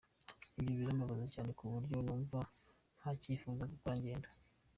[0.59, 2.39] Ibyo birambabaza cyane ku buryo numva
[2.99, 4.27] ntacyifuza gukora ingendo.